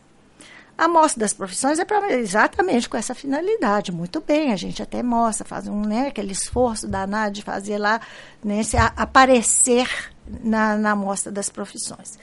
A 0.81 0.87
mostra 0.87 1.19
das 1.19 1.31
profissões 1.31 1.77
é 1.77 1.85
pra, 1.85 2.11
exatamente 2.11 2.89
com 2.89 2.97
essa 2.97 3.13
finalidade. 3.13 3.91
Muito 3.91 4.19
bem, 4.19 4.51
a 4.51 4.55
gente 4.55 4.81
até 4.81 5.03
mostra, 5.03 5.45
faz 5.45 5.67
um, 5.67 5.83
né, 5.83 6.07
aquele 6.07 6.31
esforço 6.31 6.87
danado 6.87 7.35
de 7.35 7.43
fazer 7.43 7.77
lá, 7.77 8.01
né, 8.43 8.63
se 8.63 8.75
a, 8.75 8.87
aparecer 8.97 9.87
na, 10.43 10.75
na 10.75 10.95
mostra 10.95 11.31
das 11.31 11.49
profissões 11.49 12.17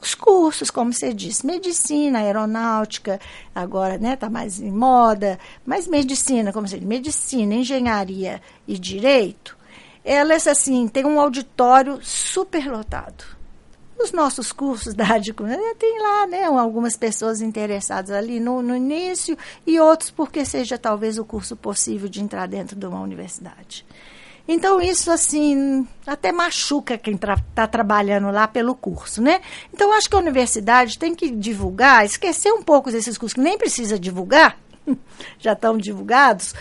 os 0.00 0.14
cursos, 0.14 0.70
como 0.70 0.94
você 0.94 1.12
disse, 1.12 1.44
medicina, 1.44 2.20
aeronáutica, 2.20 3.20
agora 3.54 3.96
está 3.96 4.08
né, 4.08 4.16
tá 4.16 4.30
mais 4.30 4.58
em 4.58 4.72
moda, 4.72 5.38
mas 5.66 5.86
medicina, 5.86 6.54
como 6.54 6.66
você 6.66 6.76
disse, 6.76 6.88
medicina, 6.88 7.54
engenharia 7.54 8.40
e 8.66 8.78
direito, 8.78 9.58
elas 10.02 10.46
assim 10.46 10.88
têm 10.88 11.04
um 11.04 11.20
auditório 11.20 11.98
superlotado. 12.02 13.39
Os 14.02 14.12
nossos 14.12 14.50
cursos 14.50 14.94
da 14.94 15.04
Rádio 15.04 15.34
né, 15.40 15.58
tem 15.78 16.00
lá, 16.00 16.26
né, 16.26 16.44
algumas 16.44 16.96
pessoas 16.96 17.42
interessadas 17.42 18.10
ali 18.10 18.40
no, 18.40 18.62
no 18.62 18.74
início 18.74 19.36
e 19.66 19.78
outros 19.78 20.10
porque 20.10 20.42
seja 20.44 20.78
talvez 20.78 21.18
o 21.18 21.24
curso 21.24 21.54
possível 21.54 22.08
de 22.08 22.22
entrar 22.22 22.46
dentro 22.46 22.74
de 22.74 22.86
uma 22.86 23.00
universidade. 23.00 23.84
Então, 24.48 24.80
isso, 24.80 25.10
assim, 25.10 25.86
até 26.06 26.32
machuca 26.32 26.98
quem 26.98 27.14
está 27.14 27.36
tra 27.54 27.66
trabalhando 27.68 28.30
lá 28.30 28.48
pelo 28.48 28.74
curso, 28.74 29.22
né? 29.22 29.40
Então, 29.72 29.92
acho 29.92 30.08
que 30.08 30.16
a 30.16 30.18
universidade 30.18 30.98
tem 30.98 31.14
que 31.14 31.30
divulgar, 31.30 32.04
esquecer 32.04 32.52
um 32.52 32.62
pouco 32.62 32.90
desses 32.90 33.16
cursos 33.16 33.34
que 33.34 33.40
nem 33.40 33.58
precisa 33.58 33.98
divulgar, 33.98 34.58
já 35.38 35.52
estão 35.52 35.76
divulgados, 35.76 36.54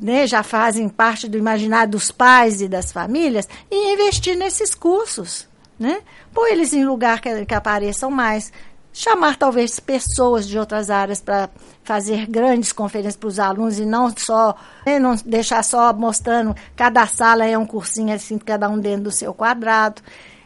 né? 0.00 0.26
já 0.26 0.42
fazem 0.42 0.88
parte 0.88 1.28
do 1.28 1.38
imaginário 1.38 1.92
dos 1.92 2.10
pais 2.10 2.60
e 2.60 2.66
das 2.66 2.90
famílias, 2.90 3.48
e 3.70 3.92
investir 3.92 4.36
nesses 4.36 4.74
cursos 4.74 5.47
né? 5.78 6.00
Pôr 6.32 6.48
eles 6.48 6.72
em 6.72 6.84
lugar 6.84 7.20
que, 7.20 7.46
que 7.46 7.54
apareçam 7.54 8.10
mais. 8.10 8.52
Chamar 8.92 9.36
talvez 9.36 9.78
pessoas 9.78 10.48
de 10.48 10.58
outras 10.58 10.90
áreas 10.90 11.20
para 11.20 11.48
fazer 11.84 12.26
grandes 12.26 12.72
conferências 12.72 13.16
para 13.16 13.28
os 13.28 13.38
alunos 13.38 13.78
e 13.78 13.84
não 13.84 14.12
só, 14.16 14.56
né, 14.84 14.98
não 14.98 15.14
deixar 15.14 15.62
só 15.62 15.92
mostrando 15.92 16.56
cada 16.74 17.06
sala 17.06 17.44
é 17.46 17.56
um 17.56 17.66
cursinho 17.66 18.12
assim, 18.12 18.38
cada 18.38 18.68
um 18.68 18.78
dentro 18.78 19.04
do 19.04 19.12
seu 19.12 19.32
quadrado. 19.32 20.02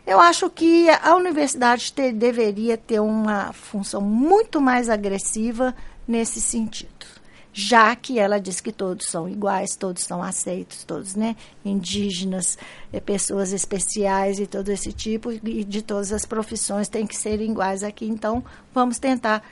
Eu 0.06 0.20
acho 0.20 0.50
que 0.50 0.90
a 0.90 1.14
universidade 1.14 1.92
ter, 1.92 2.12
deveria 2.12 2.76
ter 2.76 3.00
uma 3.00 3.52
função 3.52 4.00
muito 4.00 4.60
mais 4.60 4.90
agressiva 4.90 5.74
nesse 6.06 6.40
sentido 6.40 7.11
já 7.52 7.94
que 7.94 8.18
ela 8.18 8.40
diz 8.40 8.60
que 8.60 8.72
todos 8.72 9.06
são 9.06 9.28
iguais, 9.28 9.76
todos 9.76 10.02
são 10.02 10.22
aceitos, 10.22 10.84
todos, 10.84 11.14
né, 11.14 11.36
indígenas, 11.64 12.56
é, 12.92 12.98
pessoas 12.98 13.52
especiais 13.52 14.38
e 14.38 14.46
todo 14.46 14.70
esse 14.70 14.92
tipo, 14.92 15.30
e 15.30 15.64
de 15.64 15.82
todas 15.82 16.12
as 16.12 16.24
profissões 16.24 16.88
têm 16.88 17.06
que 17.06 17.16
ser 17.16 17.40
iguais 17.40 17.82
aqui. 17.82 18.06
Então, 18.06 18.42
vamos 18.72 18.98
tentar 18.98 19.42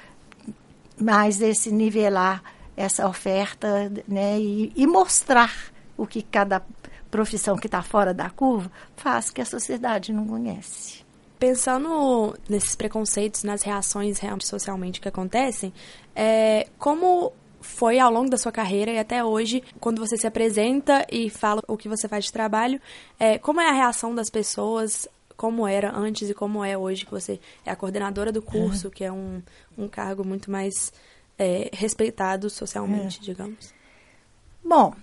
mais 0.98 1.40
esse 1.40 1.70
nivelar 1.70 2.42
essa 2.76 3.06
oferta, 3.06 3.92
né, 4.08 4.40
e, 4.40 4.72
e 4.74 4.86
mostrar 4.86 5.52
o 5.96 6.06
que 6.06 6.22
cada 6.22 6.62
profissão 7.10 7.56
que 7.56 7.66
está 7.66 7.82
fora 7.82 8.14
da 8.14 8.30
curva 8.30 8.70
faz 8.96 9.30
que 9.30 9.40
a 9.40 9.44
sociedade 9.44 10.12
não 10.12 10.26
conhece. 10.26 11.04
Pensando 11.38 12.36
nesses 12.48 12.74
preconceitos, 12.74 13.44
nas 13.44 13.62
reações 13.62 14.18
realmente 14.18 14.46
socialmente 14.46 15.00
que 15.00 15.08
acontecem, 15.08 15.72
é, 16.14 16.68
como 16.78 17.32
foi 17.60 17.98
ao 17.98 18.10
longo 18.10 18.30
da 18.30 18.38
sua 18.38 18.50
carreira 18.50 18.90
e 18.90 18.98
até 18.98 19.24
hoje, 19.24 19.62
quando 19.78 19.98
você 19.98 20.16
se 20.16 20.26
apresenta 20.26 21.06
e 21.10 21.28
fala 21.28 21.62
o 21.68 21.76
que 21.76 21.88
você 21.88 22.08
faz 22.08 22.24
de 22.24 22.32
trabalho, 22.32 22.80
é, 23.18 23.38
como 23.38 23.60
é 23.60 23.68
a 23.68 23.72
reação 23.72 24.14
das 24.14 24.30
pessoas, 24.30 25.06
como 25.36 25.66
era 25.66 25.94
antes 25.96 26.28
e 26.28 26.34
como 26.34 26.64
é 26.64 26.76
hoje, 26.76 27.04
que 27.04 27.10
você 27.10 27.40
é 27.64 27.70
a 27.70 27.76
coordenadora 27.76 28.32
do 28.32 28.42
curso, 28.42 28.88
é. 28.88 28.90
que 28.90 29.04
é 29.04 29.12
um, 29.12 29.42
um 29.76 29.88
cargo 29.88 30.24
muito 30.24 30.50
mais 30.50 30.92
é, 31.38 31.70
respeitado 31.72 32.50
socialmente, 32.50 33.20
é. 33.20 33.22
digamos? 33.22 33.72
Bom, 34.62 34.94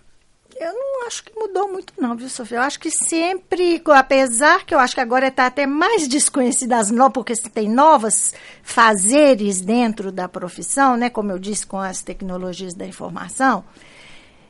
eu 0.55 0.73
não 0.73 1.07
acho 1.07 1.23
que 1.23 1.37
mudou 1.37 1.71
muito, 1.71 1.93
não, 1.99 2.15
viu, 2.15 2.29
Sofia? 2.29 2.57
Eu 2.57 2.61
acho 2.61 2.79
que 2.79 2.89
sempre, 2.89 3.81
apesar 3.95 4.65
que 4.65 4.73
eu 4.73 4.79
acho 4.79 4.95
que 4.95 5.01
agora 5.01 5.27
está 5.27 5.45
até 5.45 5.65
mais 5.65 6.07
desconhecida 6.07 6.77
porque 7.13 7.33
tem 7.49 7.69
novas 7.69 8.33
fazeres 8.63 9.61
dentro 9.61 10.11
da 10.11 10.27
profissão, 10.27 10.97
né? 10.97 11.09
Como 11.09 11.31
eu 11.31 11.37
disse, 11.39 11.65
com 11.65 11.79
as 11.79 12.01
tecnologias 12.01 12.73
da 12.73 12.85
informação. 12.85 13.63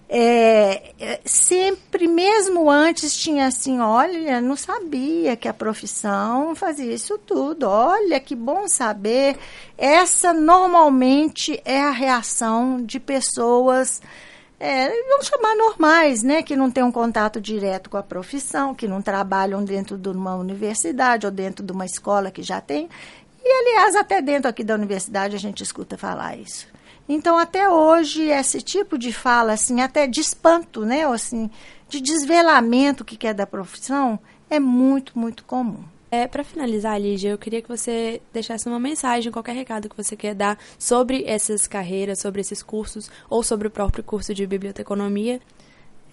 É, 0.09 0.93
é, 0.97 1.19
sempre, 1.25 2.07
mesmo 2.07 2.71
antes, 2.71 3.13
tinha 3.17 3.47
assim: 3.47 3.79
olha, 3.81 4.39
não 4.39 4.55
sabia 4.55 5.35
que 5.35 5.49
a 5.49 5.53
profissão 5.53 6.55
fazia 6.55 6.93
isso 6.93 7.17
tudo, 7.17 7.67
olha 7.67 8.19
que 8.19 8.33
bom 8.33 8.67
saber. 8.69 9.37
Essa 9.77 10.31
normalmente 10.31 11.61
é 11.65 11.81
a 11.81 11.91
reação 11.91 12.81
de 12.81 12.99
pessoas 12.99 14.01
é, 14.59 14.89
vamos 15.09 15.27
chamar 15.27 15.55
normais, 15.55 16.23
né, 16.23 16.41
que 16.41 16.55
não 16.55 16.71
têm 16.71 16.83
um 16.83 16.91
contato 16.91 17.39
direto 17.39 17.89
com 17.89 17.97
a 17.97 18.03
profissão, 18.03 18.73
que 18.73 18.87
não 18.87 19.01
trabalham 19.01 19.63
dentro 19.63 19.97
de 19.97 20.09
uma 20.09 20.35
universidade 20.35 21.25
ou 21.25 21.31
dentro 21.31 21.63
de 21.63 21.71
uma 21.71 21.85
escola 21.85 22.31
que 22.31 22.41
já 22.41 22.59
tem. 22.59 22.89
E, 23.43 23.49
aliás, 23.49 23.95
até 23.95 24.21
dentro 24.21 24.49
aqui 24.49 24.63
da 24.63 24.73
universidade 24.73 25.35
a 25.35 25.39
gente 25.39 25.61
escuta 25.61 25.97
falar 25.97 26.37
isso. 26.37 26.67
Então, 27.07 27.37
até 27.37 27.69
hoje, 27.69 28.23
esse 28.23 28.61
tipo 28.61 28.97
de 28.97 29.13
fala, 29.13 29.53
assim, 29.53 29.79
até 29.79 30.07
de 30.07 30.19
espanto, 30.19 30.85
né, 30.85 31.07
ou 31.07 31.13
assim, 31.13 31.49
de 31.87 32.01
desvelamento 32.01 33.05
que 33.05 33.15
quer 33.15 33.33
da 33.33 33.45
profissão, 33.45 34.19
é 34.49 34.59
muito, 34.59 35.17
muito 35.17 35.43
comum. 35.43 35.83
É, 36.09 36.25
para 36.25 36.43
finalizar, 36.43 36.99
Lígia, 36.99 37.31
eu 37.31 37.37
queria 37.37 37.61
que 37.61 37.67
você 37.67 38.21
deixasse 38.31 38.67
uma 38.67 38.79
mensagem, 38.79 39.31
qualquer 39.31 39.53
recado 39.53 39.89
que 39.89 39.97
você 39.97 40.15
quer 40.15 40.33
dar 40.33 40.57
sobre 40.79 41.25
essas 41.25 41.67
carreiras, 41.67 42.19
sobre 42.21 42.39
esses 42.39 42.63
cursos 42.63 43.11
ou 43.29 43.43
sobre 43.43 43.67
o 43.67 43.71
próprio 43.71 44.03
curso 44.03 44.33
de 44.33 44.47
biblioteconomia. 44.47 45.41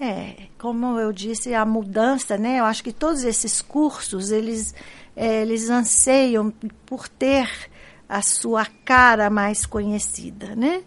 É, 0.00 0.48
como 0.58 0.98
eu 0.98 1.12
disse, 1.12 1.54
a 1.54 1.64
mudança, 1.64 2.36
né? 2.36 2.58
Eu 2.58 2.64
acho 2.64 2.82
que 2.82 2.92
todos 2.92 3.22
esses 3.22 3.62
cursos, 3.62 4.32
eles, 4.32 4.74
é, 5.14 5.42
eles 5.42 5.70
anseiam 5.70 6.52
por 6.84 7.08
ter 7.08 7.48
a 8.08 8.20
sua 8.20 8.66
cara 8.84 9.30
mais 9.30 9.64
conhecida, 9.64 10.56
né? 10.56 10.82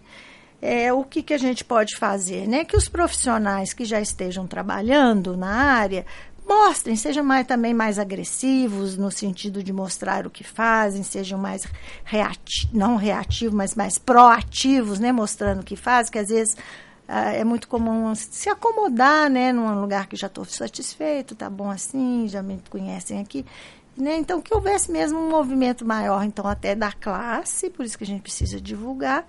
É, 0.60 0.92
o 0.92 1.04
que, 1.04 1.22
que 1.22 1.32
a 1.32 1.38
gente 1.38 1.64
pode 1.64 1.96
fazer? 1.96 2.48
Né? 2.48 2.64
Que 2.64 2.76
os 2.76 2.88
profissionais 2.88 3.72
que 3.72 3.84
já 3.84 4.00
estejam 4.00 4.44
trabalhando 4.46 5.36
na 5.36 5.54
área 5.54 6.04
mostrem, 6.48 6.96
sejam 6.96 7.22
mais, 7.22 7.46
também 7.46 7.74
mais 7.74 7.98
agressivos 7.98 8.96
no 8.96 9.10
sentido 9.10 9.62
de 9.62 9.72
mostrar 9.72 10.26
o 10.26 10.30
que 10.30 10.42
fazem, 10.42 11.02
sejam 11.02 11.38
mais 11.38 11.64
reativos, 12.04 12.72
não 12.72 12.96
reativos, 12.96 13.54
mas 13.54 13.74
mais 13.74 13.98
proativos, 13.98 14.98
né, 14.98 15.12
mostrando 15.12 15.60
o 15.60 15.64
que 15.64 15.76
fazem, 15.76 16.10
que 16.10 16.18
às 16.18 16.28
vezes 16.28 16.56
ah, 17.06 17.32
é 17.32 17.44
muito 17.44 17.68
comum 17.68 18.14
se 18.14 18.48
acomodar, 18.48 19.30
né, 19.30 19.52
num 19.52 19.80
lugar 19.80 20.06
que 20.06 20.16
já 20.16 20.26
estou 20.26 20.44
satisfeito, 20.44 21.34
tá 21.34 21.48
bom 21.48 21.70
assim, 21.70 22.26
já 22.28 22.42
me 22.42 22.60
conhecem 22.70 23.20
aqui. 23.20 23.44
Né? 23.96 24.16
Então, 24.16 24.40
que 24.40 24.54
houvesse 24.54 24.92
mesmo 24.92 25.18
um 25.18 25.28
movimento 25.28 25.84
maior, 25.84 26.22
então, 26.22 26.46
até 26.46 26.74
da 26.74 26.92
classe, 26.92 27.68
por 27.68 27.84
isso 27.84 27.98
que 27.98 28.04
a 28.04 28.06
gente 28.06 28.22
precisa 28.22 28.60
divulgar, 28.60 29.26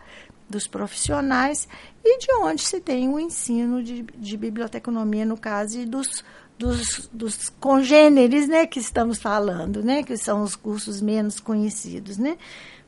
dos 0.47 0.67
profissionais, 0.67 1.67
e 2.03 2.17
de 2.17 2.33
onde 2.41 2.61
se 2.61 2.79
tem 2.79 3.07
o 3.07 3.19
ensino 3.19 3.83
de, 3.83 4.01
de 4.01 4.37
biblioteconomia, 4.37 5.25
no 5.25 5.37
caso, 5.37 5.79
e 5.79 5.85
dos 5.85 6.23
dos, 6.59 7.09
dos 7.13 7.49
congêneres, 7.49 8.49
né, 8.49 8.67
que 8.67 8.79
estamos 8.79 9.17
falando, 9.17 9.81
né, 9.81 10.03
que 10.03 10.17
são 10.17 10.43
os 10.43 10.57
cursos 10.57 11.01
menos 11.01 11.39
conhecidos, 11.39 12.17
né, 12.17 12.37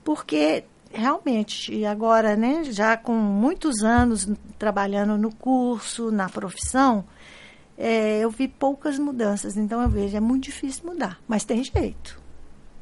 porque 0.03 0.65
realmente 0.91 1.85
agora, 1.85 2.35
né, 2.35 2.65
já 2.65 2.97
com 2.97 3.13
muitos 3.13 3.81
anos 3.81 4.27
trabalhando 4.59 5.17
no 5.17 5.33
curso, 5.33 6.11
na 6.11 6.27
profissão, 6.27 7.05
é, 7.77 8.19
eu 8.19 8.29
vi 8.29 8.45
poucas 8.49 8.99
mudanças. 8.99 9.55
Então 9.55 9.81
eu 9.81 9.89
vejo 9.89 10.17
é 10.17 10.19
muito 10.19 10.43
difícil 10.43 10.85
mudar, 10.85 11.17
mas 11.25 11.45
tem 11.45 11.63
jeito, 11.63 12.19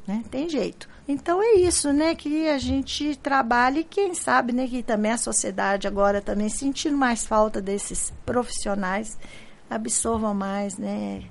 né, 0.04 0.24
tem 0.28 0.48
jeito. 0.48 0.88
Então 1.06 1.40
é 1.40 1.54
isso, 1.54 1.92
né, 1.92 2.16
que 2.16 2.48
a 2.48 2.58
gente 2.58 3.14
trabalha 3.14 3.78
e 3.78 3.84
quem 3.84 4.12
sabe, 4.12 4.52
né, 4.52 4.66
que 4.66 4.82
também 4.82 5.12
a 5.12 5.16
sociedade 5.16 5.86
agora 5.86 6.20
também 6.20 6.48
sentindo 6.48 6.96
mais 6.96 7.24
falta 7.24 7.62
desses 7.62 8.12
profissionais 8.26 9.16
absorvam 9.70 10.34
mais, 10.34 10.76
né? 10.76 11.22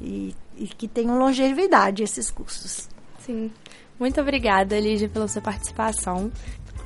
E, 0.00 0.34
e 0.56 0.66
que 0.68 0.86
tenham 0.86 1.18
longevidade 1.18 2.02
esses 2.02 2.30
cursos. 2.30 2.88
Sim. 3.18 3.50
Muito 3.98 4.20
obrigada, 4.20 4.78
Lígia, 4.78 5.08
pela 5.08 5.26
sua 5.26 5.42
participação. 5.42 6.30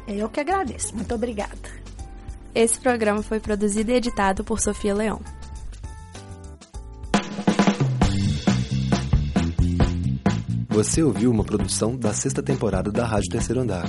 Eu 0.06 0.28
que 0.28 0.40
agradeço. 0.40 0.94
Muito 0.94 1.14
obrigada. 1.14 1.82
Esse 2.54 2.78
programa 2.80 3.22
foi 3.22 3.40
produzido 3.40 3.90
e 3.90 3.94
editado 3.94 4.44
por 4.44 4.60
Sofia 4.60 4.94
Leão. 4.94 5.20
Você 10.68 11.02
ouviu 11.02 11.30
uma 11.30 11.44
produção 11.44 11.96
da 11.96 12.14
sexta 12.14 12.42
temporada 12.42 12.90
da 12.90 13.04
Rádio 13.06 13.30
Terceiro 13.30 13.60
Andar. 13.60 13.88